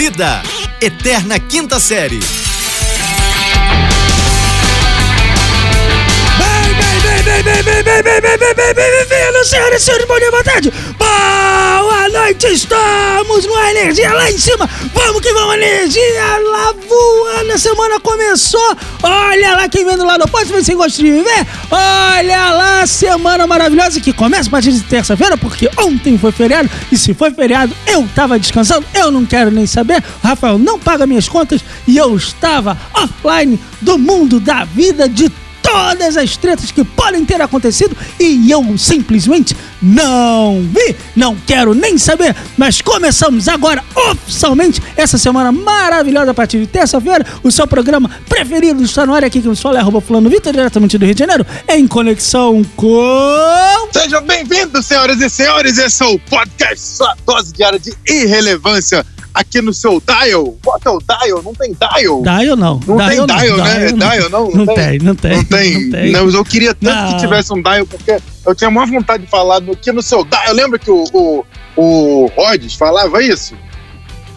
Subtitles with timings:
[0.00, 0.42] Vida,
[0.80, 2.20] Eterna Quinta Série.
[6.38, 9.84] Bem, bem, bem, bem, bem, bem, bem, bem, bem, bem, bem, bem, bem, senhoras e
[9.84, 10.72] senhores, bom dia, boa tarde,
[12.00, 17.58] boa noite, estamos numa energia lá em cima, vamos que vamos, energia lá voando, a
[17.58, 22.86] semana começou, olha lá quem vem do lado oposto, sem gosto de viver, olha lá,
[22.86, 27.30] semana maravilhosa que começa a partir de terça-feira, porque ontem foi feriado, e se foi
[27.32, 31.62] feriado, eu tava descansando, eu não quero nem saber, o Rafael não paga minhas contas,
[31.86, 35.30] e eu estava offline do mundo da vida de
[35.70, 41.96] todas as tretas que podem ter acontecido e eu simplesmente não vi, não quero nem
[41.96, 42.34] saber.
[42.56, 47.24] Mas começamos agora oficialmente essa semana maravilhosa a partir de terça-feira.
[47.42, 50.52] O seu programa preferido está no ar aqui que eu sou é arroba fulano Vitor,
[50.52, 53.88] diretamente do Rio de Janeiro, em conexão com.
[53.92, 55.78] Sejam bem-vindos, senhoras e senhores.
[55.78, 60.56] Esse é o podcast, sua dose diária de irrelevância aqui no seu dial.
[60.62, 62.22] Bota o dial, não tem dial.
[62.22, 62.80] Dial não.
[62.86, 63.86] Não tem dial, né?
[63.88, 64.50] É dial, não?
[64.50, 65.36] Não tem, não tem.
[65.36, 65.80] Não tem.
[65.84, 66.12] Não tem.
[66.12, 67.12] Não, mas eu queria tanto Não.
[67.14, 70.24] que tivesse um dial, porque eu tinha uma vontade de falar no, aqui no seu
[70.24, 70.52] dial.
[70.52, 71.44] Lembra que o, o,
[71.76, 73.54] o Rhodes falava isso?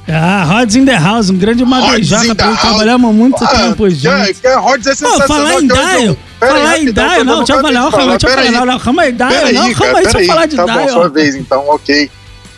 [0.08, 2.59] Ah, Rods in the House, um grande Rods ele house.
[2.59, 4.39] trabalhamos muito Ah, tempo que- juntos.
[4.41, 5.28] que Rhodes é Pô, sensacional.
[5.28, 8.30] falar em que Dial, falar em Dial, que não, deixa eu falar, calma, deixa eu
[8.35, 8.66] Pera falar, aí.
[8.67, 10.89] não, calma aí, Dial, não, calma aí, deixa eu falar de Tá bom, Dial.
[10.89, 12.11] sua vez então, ok.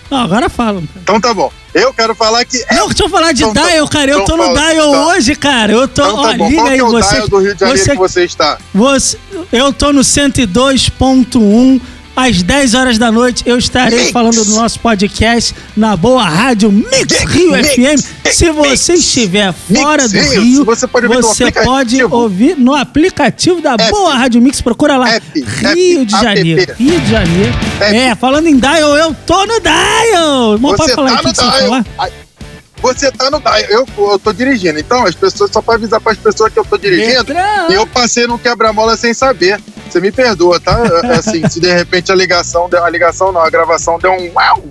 [0.09, 0.81] Não, agora fala.
[1.03, 1.51] Então tá bom.
[1.75, 3.91] Eu quero falar que Não, deixa eu falar de Então Dial, bom.
[3.91, 5.07] cara, eu tô Então no fala, Dial então.
[5.07, 6.47] hoje, cara, eu tô, Então ó, tá bom.
[6.47, 8.57] liga Qual aí, é você, do Rio de Janeiro você, que você está?
[8.73, 9.17] você,
[9.51, 11.81] eu tô no 102.1,
[12.15, 14.11] às 10 horas da noite eu estarei Mix.
[14.11, 18.31] falando do nosso podcast na boa rádio Mix Mix, Rio mix, FM.
[18.31, 21.65] Se você estiver fora do Rio, Rio, você pode ouvir no você aplicativo.
[21.65, 23.89] pode ouvir no aplicativo da App.
[23.89, 25.09] boa rádio Mix, procura lá.
[25.09, 26.73] App, Rio app, de Janeiro.
[26.77, 27.53] Rio de Janeiro.
[27.81, 30.57] É, falando em Dial, eu tô no Dial.
[30.59, 31.85] Não pode falar tá aqui no você falar?
[32.81, 33.57] Você tá no dial.
[33.69, 34.77] Eu, eu tô dirigindo.
[34.79, 37.71] Então, as pessoas, só pra avisar pras pessoas que eu tô dirigindo, Letrão.
[37.71, 39.59] eu passei no quebra-mola sem saber.
[39.89, 40.81] Você me perdoa, tá?
[41.17, 44.63] Assim, se de repente a ligação, a ligação não, a gravação deu um uau.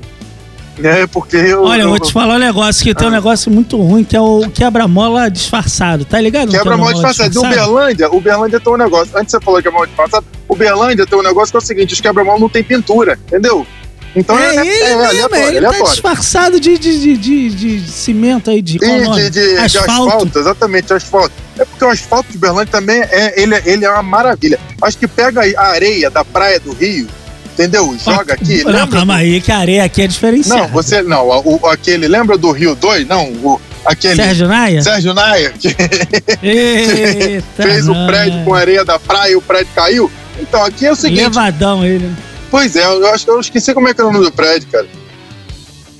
[0.82, 1.62] É, porque eu.
[1.62, 4.20] Olha, eu vou te falar um negócio que tem um negócio muito ruim, que é
[4.20, 6.50] o quebra-mola disfarçado, tá ligado?
[6.50, 7.30] Quebra-mola disfarçado.
[7.30, 9.16] De Uberlândia, Uberlândia tem um negócio.
[9.16, 10.26] Antes você falou quebra-mola disfarçado.
[10.48, 13.64] Uberlândia tem um negócio que é o seguinte: os quebra-mola não tem pintura, entendeu?
[14.16, 15.92] Então É, ele mesmo, aleatório, ele tá aleatório.
[15.92, 17.50] disfarçado de, de, de, de,
[17.80, 18.78] de cimento aí, de, E
[19.14, 20.38] de, de, de asfalto.
[20.38, 21.32] exatamente, asfalto.
[21.58, 24.58] É porque o asfalto de Berlândia também é, ele, ele é uma maravilha.
[24.82, 27.06] Acho que pega a areia da praia do Rio,
[27.52, 27.96] entendeu?
[28.04, 28.64] Joga aqui.
[28.64, 30.62] Não, lembra calma do- aí, que a areia aqui é diferenciada.
[30.62, 31.02] Não, você.
[31.02, 32.08] Não, o, aquele.
[32.08, 33.06] Lembra do Rio 2?
[33.06, 34.16] Não, o, aquele.
[34.16, 34.82] Sérgio Naia?
[34.82, 35.68] Sérgio Naia, que
[37.56, 40.10] fez o prédio com areia da praia e o prédio caiu.
[40.40, 41.22] Então, aqui é o seguinte.
[41.22, 42.10] Levadão ele.
[42.50, 44.68] Pois é, eu acho que eu esqueci como é que é o nome do prédio,
[44.70, 44.86] cara.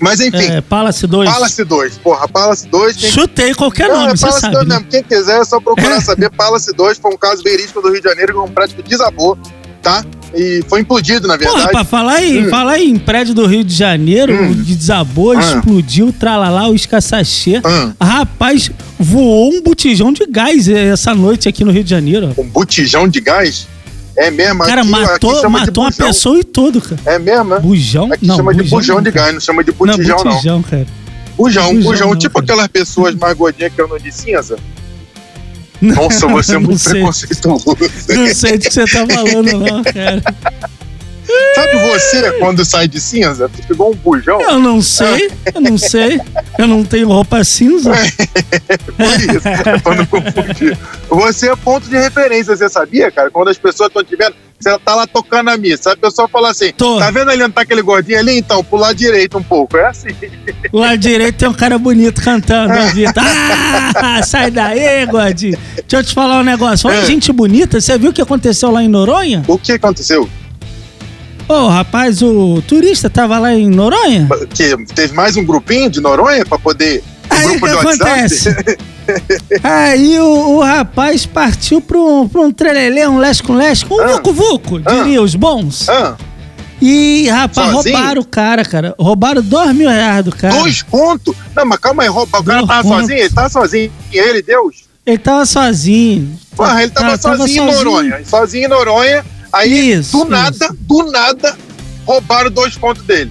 [0.01, 1.31] Mas enfim, É, Palace 2.
[1.31, 1.99] Palace 2.
[1.99, 4.55] Porra, Palace 2 tem Chutei qualquer Não, nome, é Palace sabe.
[4.55, 4.75] 2 né?
[4.77, 4.91] mesmo.
[4.91, 6.31] Quem quiser é só procurar saber.
[6.31, 9.39] Palace 2 foi um caso verídico do Rio de Janeiro, que um prédio desabou,
[9.83, 10.05] tá?
[10.35, 11.71] E foi implodido, na Porra, verdade.
[11.73, 12.51] pra falar em, Hum.
[12.51, 14.53] falar em prédio do Rio de Janeiro, Hum.
[14.53, 15.41] de desabou, Ah.
[15.41, 17.61] explodiu, tralalá, o escassachê.
[17.63, 22.35] Ah, Rapaz, voou um botijão de gás essa noite aqui no Rio de Janeiro.
[22.37, 23.69] um botijão de gás?
[24.17, 24.65] É mesmo?
[24.65, 26.07] Cara, aqui, matou, aqui matou uma bujão.
[26.07, 27.01] pessoa e tudo, cara.
[27.07, 27.59] É mesmo, né?
[27.61, 28.13] Bujão?
[28.13, 30.33] Aqui não, chama de bujão não, de gás, não chama de Não, botijão, não.
[30.33, 30.87] botijão, cara.
[31.37, 32.09] Bujão, Bujão bujão.
[32.11, 32.45] não, tipo cara.
[32.45, 34.57] aquelas pessoas mais gordinhas que eu não de cinza.
[35.83, 37.77] Nossa, você é Não muito preconceituoso.
[38.09, 40.23] Não sei do que você tá falando, não, cara.
[41.55, 44.41] Sabe você, quando sai de cinza, fica igual um bujão?
[44.43, 46.21] Eu não sei, eu não sei.
[46.59, 47.91] Eu não tenho roupa cinza.
[47.91, 50.77] Por isso, é pra não confundir.
[51.09, 53.31] Você é ponto de referência, você sabia, cara?
[53.31, 55.93] Quando as pessoas estão te vendo, você tá lá tocando a missa.
[55.93, 56.99] A pessoa fala assim: Tô.
[56.99, 58.37] tá vendo ali onde tá aquele gordinho ali?
[58.39, 59.77] Então, pro lado direito um pouco.
[59.77, 60.09] É assim.
[60.73, 63.23] O lado direito tem um cara bonito cantando, Vitor.
[63.97, 65.57] Ah, sai daí, gordinho.
[65.75, 66.89] Deixa eu te falar um negócio.
[66.89, 67.05] Olha, É.
[67.07, 69.43] gente bonita, você viu o que aconteceu lá em Noronha?
[69.49, 70.29] O que aconteceu?
[71.49, 74.27] Ô, rapaz, o turista tava lá em Noronha?
[74.55, 77.03] Que teve mais um grupinho de Noronha pra poder.
[77.31, 78.57] Um Aí o grupo que de acontece?
[79.63, 80.25] Aí o,
[80.57, 84.07] o rapaz partiu pra um, pra um trelelê, um lesco com lesco, um Ah.
[84.15, 84.95] vucu-vucu, Ah.
[85.03, 85.87] diria os bons.
[85.89, 86.17] Ah,
[86.81, 87.97] E, rapaz, Sozinho?
[87.97, 88.95] roubaram o cara, cara.
[88.99, 90.55] Roubaram dois mil reais do cara.
[90.61, 91.35] dois contos?
[91.55, 92.39] Não, mas calma aí, roupa.
[92.41, 93.19] O cara tava sozinho?
[93.19, 93.93] Ele tava sozinho.
[94.13, 94.85] E ele, Deus?
[95.05, 96.39] Ele tava sozinho.
[96.57, 98.21] Porra, ele tava Cara, sozinho em Noronha.
[98.25, 99.25] Sozinho em Noronha.
[99.55, 100.29] Aí, Isso, do isso.
[100.29, 101.57] nada, do nada,
[102.05, 103.31] roubaram dois contos dele.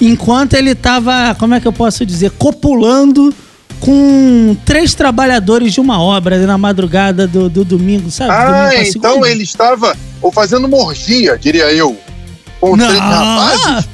[0.00, 3.32] Enquanto ele tava, como é que eu posso dizer, copulando
[3.78, 8.32] com três trabalhadores de uma obra na madrugada do, do domingo, sabe?
[8.32, 11.96] Ah, domingo então ele estava ou fazendo uma orgia, diria eu,
[12.60, 13.88] com três Não, rapazes.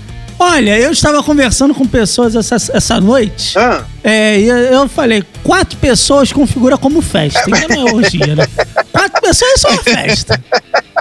[0.59, 3.57] Olha, eu estava conversando com pessoas essa, essa noite.
[3.57, 7.45] Ah, É, e eu falei, quatro pessoas configura como festa.
[7.47, 8.45] Ainda não é orgia, né?
[8.91, 10.43] Quatro pessoas é só uma festa.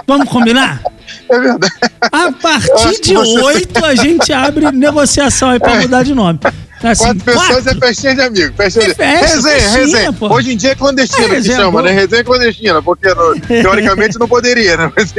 [0.06, 0.80] Vamos combinar?
[1.28, 1.72] é verdade.
[2.00, 6.38] A partir de oito a gente abre negociação aí pra mudar de nome.
[6.82, 8.54] Assim, Quatro pessoas é festinha de amigo.
[8.56, 8.90] Festinha de...
[8.92, 10.12] É festa, resenha, festinha, resenha.
[10.12, 10.32] pô.
[10.32, 11.90] Hoje em dia é clandestina É, que resenha chama, né?
[11.90, 13.08] Resenha clandestina, porque
[13.48, 14.92] teoricamente não poderia, né?
[14.96, 15.12] Mas,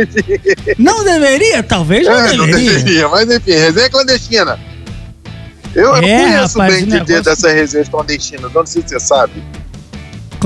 [0.78, 1.62] Não deveria?
[1.64, 2.72] Talvez não é, não deveria.
[2.74, 3.08] deveria.
[3.10, 4.60] Mas enfim, resenha clandestina.
[5.76, 8.82] Eu, eu É, conheço rapaz, bem o de, de, negócio- dessas resenhas clandestinas, não sei
[8.82, 9.44] se você sabe.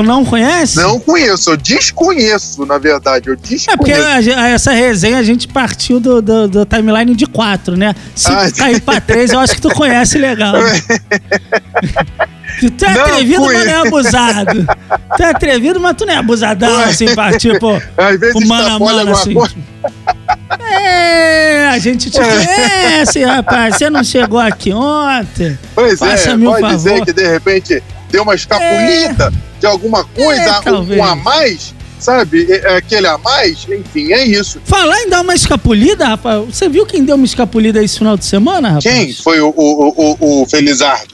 [0.01, 0.77] Não conhece?
[0.77, 3.29] Não conheço, eu desconheço, na verdade.
[3.29, 3.69] Eu desconheço.
[3.71, 7.75] É porque a gen- essa resenha a gente partiu do, do, do timeline de quatro,
[7.77, 7.93] né?
[8.15, 10.55] Se Ah, cair pra três, eu acho que tu conhece legal.
[12.77, 13.65] Tu é Não atrevido, mas conheço.
[13.65, 14.65] não é abusado.
[15.17, 16.83] Tu é atrevido, mas tu não é abusadão, Ué.
[16.85, 19.35] assim, pra, tipo, Às vezes o mano a mano, assim.
[20.71, 23.75] É, a gente te conhece, rapaz.
[23.77, 25.57] Você não chegou aqui ontem.
[25.73, 26.75] Pois é, Faça-me um pode favor.
[26.77, 29.33] dizer que de repente deu uma escapulida
[29.63, 32.45] de alguma coisa, É, um- um a mais, sabe?
[32.51, 34.59] É, é Aquele a mais, enfim, é isso.
[34.65, 36.43] Falar em dar uma escapulida, rapaz.
[36.53, 38.83] Você viu quem deu uma escapulida esse final de semana, rapaz?
[38.83, 41.13] Quem foi o, o, o, o Felizardo?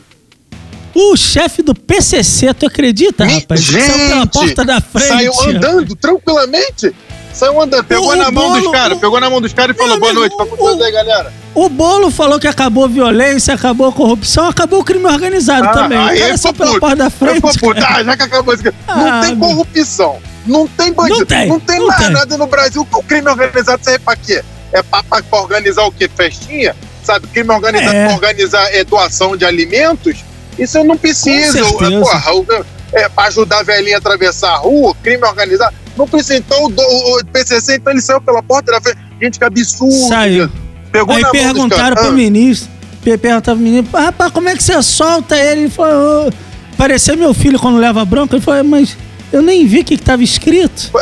[0.96, 3.62] O chefe do PCC, tu acredita, rapaz?
[3.66, 5.08] Saiu pela Gente, porta da frente.
[5.08, 6.92] Saiu andando tranquilamente.
[7.40, 9.74] Saiu andando, pegou O na mão bolo- dos caras, o- pegou na mão dos caras
[9.74, 11.32] e falou boa noite pra o- vocês aí, galera.
[11.56, 15.72] O Bolo falou que acabou a violência, acabou a corrupção, acabou o crime organizado Ah,
[15.72, 15.98] também.
[15.98, 17.60] O aí cara eu saiu tô pela porta da Eu frente.
[17.60, 17.96] cara.
[17.98, 18.64] Ah, já que acabou isso.
[18.88, 20.18] Ah, Não tem corrupção.
[20.46, 21.20] Não tem bandido.
[21.48, 22.10] Não tem, não mais tem.
[22.12, 22.86] nada no Brasil.
[22.94, 24.44] O crime organizado serve pra quê?
[24.74, 26.10] É pra, pra- pra organizar o quê?
[26.14, 26.76] Festinha?
[27.04, 27.26] Sabe?
[27.28, 28.06] Crime organizado É.
[28.06, 30.18] pra organizar é, doação de alimentos?
[30.58, 31.64] Isso não precisa.
[31.64, 32.02] Com certeza.
[32.02, 35.74] Porra, o- é, pra ajudar a velhinha a atravessar a rua, crime organizado.
[36.00, 36.38] Não precisa.
[36.38, 38.98] Então o, PCC, então ele saiu pela porta da frente.
[39.22, 40.08] Gente, que absurdo.
[40.08, 40.50] Saiu.
[40.92, 42.70] Pegou Aí dos perguntaram pro ministro,
[43.04, 45.62] pe- perguntaram pro ministro, rapaz, como é que você solta ele?
[45.64, 46.34] Ele falou, "Ô,
[46.78, 48.36] parecia meu filho quando leva bronca.
[48.36, 48.98] Ele falou, mas
[49.32, 50.90] eu nem vi o que, que tava escrito.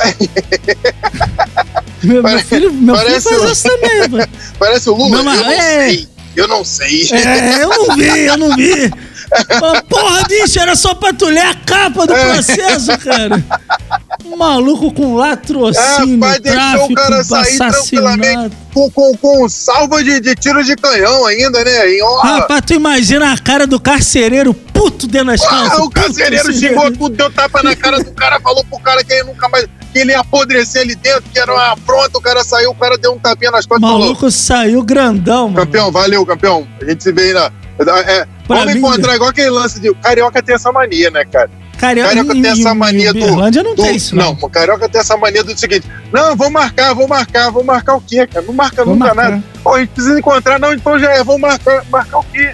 [2.04, 4.10] meu, meu filho, meu filho faz o- isso também.
[4.10, 4.18] pô.
[4.60, 5.18] Parece o Lula.
[5.20, 5.90] Eu não é.
[5.90, 6.08] sei.
[6.36, 7.08] Eu não sei.
[7.12, 8.92] É, eu não vi, eu não vi.
[9.90, 12.34] Porra, bicho, era só pra tu ler a capa do É.
[12.34, 13.44] processo, cara.
[14.38, 18.18] Maluco com latrocínio, Rapaz, deixou tráfico, o cara sair assassinato.
[18.18, 21.90] tranquilamente com, com, com salva de, de tiro de canhão ainda, né?
[21.90, 22.00] Em.
[22.22, 25.80] Rapaz, tu imagina a cara do carcereiro puto dentro das calças.
[25.80, 29.14] Ah, o carcereiro xingou tudo, deu tapa na cara do cara, falou pro cara que
[29.14, 29.66] ele nunca mais.
[29.92, 32.98] que ele ia apodrecer ali dentro, que era uma afronta, o cara saiu, o cara
[32.98, 35.66] deu um tapinha nas O costas e falou: maluco saiu grandão, mano.
[35.66, 36.68] Campeão, valeu, campeão.
[36.82, 37.52] A gente se vê aí na.
[38.06, 39.94] É, Pra vamos mim, encontrar igual aquele lance de.
[39.96, 41.50] Carioca tem essa mania, né, cara?
[41.78, 43.20] Carioca, Carioca em- tem essa mania do.
[43.20, 44.36] Berlândia não do- tem isso, não.
[44.42, 48.02] não, Carioca tem essa mania do seguinte: não, vou marcar, vou marcar, vou marcar o
[48.02, 48.46] quê, cara?
[48.46, 49.32] Não marca Vou nunca marcar.
[49.32, 49.44] nada.
[49.64, 52.54] Pô, a gente precisa encontrar, não, então já é, vou marcar, marcar o quê?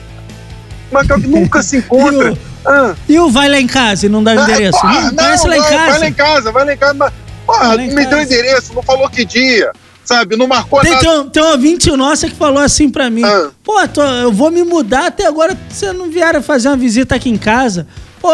[0.91, 2.29] Marcar o que nunca se encontra.
[2.29, 4.79] E o, Ah, e o vai lá em casa e não dá o ah, endereço?
[4.79, 5.89] porra, Não, Parece lá em vai, casa.
[5.91, 6.93] Vai lá em casa, vai lá em casa.
[6.93, 7.11] Mas,
[7.45, 9.71] porra, não me deu endereço, não falou que dia,
[10.05, 10.37] sabe?
[10.37, 11.01] Não marcou Tem, nada.
[11.03, 13.49] tem, um, tem um ouvinte nossa que falou assim pra mim: Ah.
[13.63, 15.57] Pô, tô- eu vou me mudar até agora.
[15.69, 17.85] Você não vieram fazer uma visita aqui em casa?
[18.21, 18.29] Pô,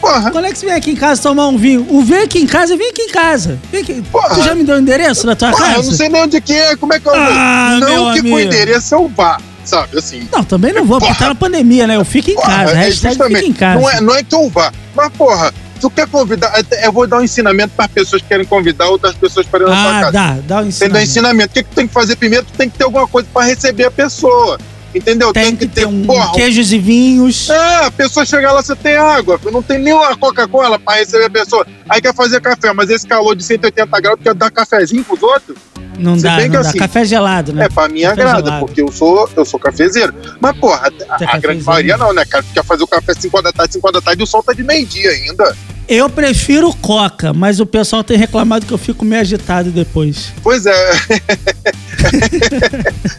[0.00, 1.86] Porra, quando é que você vem aqui em casa tomar um vinho?
[1.90, 3.58] O vem aqui em casa, vem aqui em casa.
[3.70, 4.02] Vem aqui.
[4.10, 4.34] Porra.
[4.34, 5.78] Tu já me deu o endereço da tua porra, casa?
[5.78, 7.22] eu não sei nem onde que é, como é que eu vou?
[7.22, 8.40] Ah, meu não que com o amigo.
[8.40, 9.98] endereço eu vá, sabe?
[9.98, 10.28] Assim.
[10.32, 11.26] Não, também não vou, porque Porra.
[11.26, 11.96] tá na pandemia, né?
[11.96, 12.72] Eu fico em Porra, casa.
[12.72, 13.80] é Hashtag fica justamente, em casa.
[13.80, 16.52] Não é, não é que eu vá, mas porra, tu quer convidar,
[16.82, 19.98] eu vou dar um ensinamento para pessoas que querem convidar outras pessoas para ir na
[19.98, 20.12] ah, casa.
[20.12, 21.04] dá, dá um ensinamento.
[21.04, 21.50] Ensinamento.
[21.50, 22.44] O que, que tu tem que fazer primeiro?
[22.46, 24.58] Tu tem que ter alguma coisa para receber a pessoa.
[24.94, 25.32] Entendeu?
[25.32, 27.50] Tem que ter um porra, queijos e vinhos.
[27.50, 31.30] Ah, a pessoa chega lá, você tem água, não tem nenhuma Coca-Cola pra receber a
[31.30, 31.66] pessoa.
[31.88, 35.56] Aí quer fazer café, mas esse calor de 180 graus, quer dar cafezinho pros outros?
[35.98, 36.68] Não Se dá, bem não que dá.
[36.68, 37.64] assim, Café gelado, né?
[37.64, 38.66] É, pra mim Café agrada, gelado.
[38.66, 40.14] porque eu sou, eu sou cafezeiro.
[40.40, 41.40] Mas, porra, a, a cafezeiro?
[41.40, 42.44] grande maioria não, né, cara?
[42.44, 44.26] Tu quer fazer o café 5 horas da tarde, 5 horas da tarde e o
[44.26, 45.56] sol tá de meio-dia ainda.
[45.88, 50.30] Eu prefiro coca, mas o pessoal tem reclamado que eu fico meio agitado depois.
[50.42, 50.90] Pois é.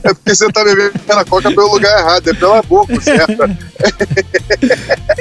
[0.04, 3.34] é porque você tá bebendo a coca pelo lugar errado, é pela boca, certo?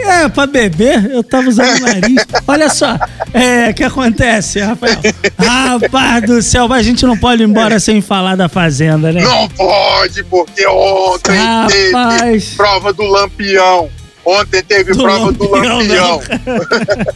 [0.09, 2.25] É, pra beber, eu tava usando o nariz.
[2.47, 2.99] Olha só,
[3.33, 4.99] é, o que acontece, Rafael?
[5.39, 9.21] Rapaz do céu, a gente não pode ir embora sem falar da Fazenda, né?
[9.23, 11.39] Não pode, porque ontem
[11.69, 13.91] teve Rapaz, prova do Lampião.
[14.25, 16.21] Ontem teve Do prova do Lampião, Lampião.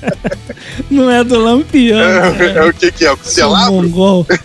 [0.91, 2.01] não é do Lampião.
[2.01, 2.45] É, cara.
[2.45, 3.13] é o que que é?
[3.13, 3.83] O Celabro?
[3.83, 4.27] mongol.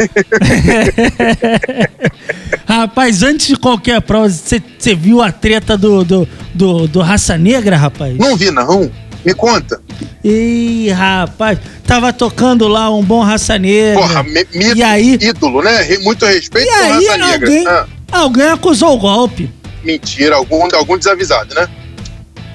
[2.67, 4.61] rapaz, antes de qualquer prova, você
[4.95, 8.17] viu a treta do, do, do, do Raça Negra, rapaz?
[8.17, 8.91] Não vi, não.
[9.25, 9.81] Me conta.
[10.23, 14.01] Ih, rapaz, tava tocando lá um bom Raça Negra.
[14.01, 15.13] Porra, mito, E aí?
[15.19, 15.97] ídolo, né?
[15.99, 17.47] Muito respeito E por aí raça negra.
[17.47, 19.49] alguém, Ah, alguém acusou o golpe.
[19.83, 21.67] Mentira, algum, algum desavisado, né?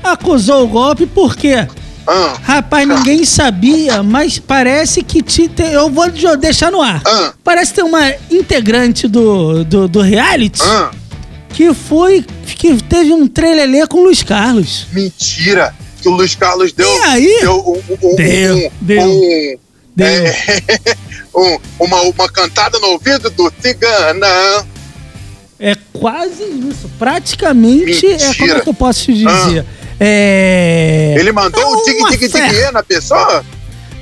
[0.05, 1.67] Acusou o golpe por quê?
[2.07, 7.01] Ah, Rapaz, ninguém sabia, mas parece que te, te- eu vou deixar no ar.
[7.07, 10.91] ah, Parece ter uma integrante do, do, do reality ah.
[11.51, 12.25] que foi.
[12.47, 14.87] que teve um trelelê com o Luiz Carlos.
[14.93, 15.75] Mentira.
[16.01, 16.89] Que o Luiz Carlos deu.
[16.89, 17.39] E aí?
[17.41, 18.09] Deu um.
[18.09, 19.61] um, Deu, um, deu.
[19.95, 20.07] Deu.
[20.07, 20.37] é,
[21.35, 24.27] um- uma, uma cantada no ouvido do Cigana.
[25.61, 26.91] É quase isso.
[26.99, 28.59] Praticamente é como Mentira.
[28.59, 29.65] é que eu posso te dizer.
[30.05, 31.15] É.
[31.17, 32.49] Ele mandou É o dig uma dig fé.
[32.49, 33.45] dig na pessoa?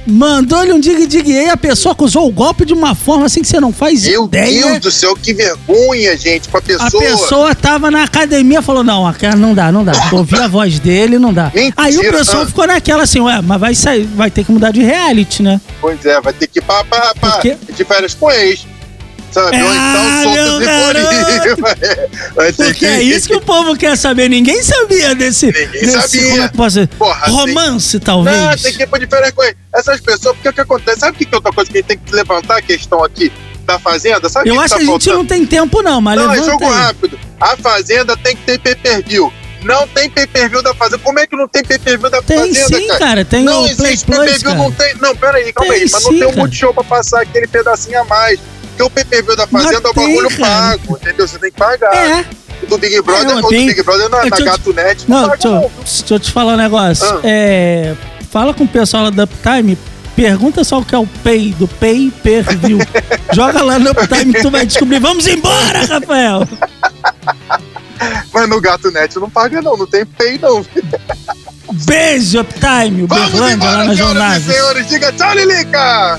[0.07, 3.49] Mandou-lhe um dig dig e a pessoa acusou o golpe de uma forma assim que
[3.49, 4.64] você não faz Meu ideia.
[4.64, 7.02] Deus do céu, que vergonha, gente, pra A pessoa.
[7.02, 9.92] pessoa tava na academia falou: não, aquela não dá, não dá.
[10.12, 11.52] Ouvi a voz dele, não dá.
[11.54, 12.47] Mentira, Aí o pessoal ah.
[12.47, 15.61] ficou naquela assim, ué, mas vai sair, vai ter que mudar de reality, né?
[15.80, 18.66] Pois é, vai ter que ir pra, pra, pra de férias com ex.
[19.30, 19.62] Sabe?
[19.62, 20.60] Ou Ah, então
[22.52, 24.28] ter Porque é isso que o povo quer saber.
[24.28, 25.46] Ninguém sabia desse.
[25.46, 26.30] Ninguém desse sabia.
[26.30, 26.88] Como é que posso?
[26.88, 28.37] Porra, tem- Romance, talvez.
[28.37, 29.54] Não, tem que ir pra com ex.
[29.75, 31.00] Essas pessoas, porque o que acontece?
[31.00, 33.04] Sabe o que que é outra coisa que a gente tem que levantar a questão
[33.04, 33.32] aqui
[33.64, 34.28] da Fazenda?
[34.28, 35.18] Sabe Eu que acho tá que a gente faltando?
[35.18, 36.70] não tem tempo, não, mas Não, é jogo aí.
[36.72, 37.18] rápido.
[37.40, 39.32] A Fazenda tem que ter pay-per-view.
[39.62, 40.99] Não tem pay-per-view da Fazenda.
[41.04, 42.99] Como é que não tem pay-per-view da Tem Fazenda, sim, cara?
[42.99, 43.25] cara.
[43.25, 44.62] Tem não o Play existe Plus, pay-per-view, cara.
[44.62, 44.94] não tem.
[45.00, 45.90] Não, peraí, calma Tem aí.
[45.90, 46.37] Mas não tem um cara.
[46.37, 48.40] multishow pra passar aquele pedacinho a mais.
[48.80, 50.78] Porque o pay-per-view da Fazenda é um bagulho cara.
[50.78, 51.28] pago, entendeu?
[51.28, 51.94] Você tem que pagar.
[51.94, 52.25] É.
[52.62, 55.04] O do Big Brother, É, tem- Big Brother na, É, na eu te- Gato Net
[55.08, 55.62] não, Não, paga deixa, não.
[55.62, 57.06] eu- deixa eu te falar um negócio.
[57.06, 57.20] Ah.
[57.25, 57.94] É,
[58.30, 59.76] fala com o pessoal lá do Uptime,
[60.16, 62.78] pergunta só o que é o Pay, do Pay Per View.
[63.34, 64.99] Joga lá no Uptime que tu vai descobrir.
[64.99, 66.49] Vamos embora, Rafael!
[68.32, 70.64] Mas no Gato Net não paga não, não tem pay não.
[71.84, 74.88] Beijo, Uptime, o Vamos Berlândia lá embora, na senhoras e senhores.
[74.88, 76.18] Diga tchau, Lilica!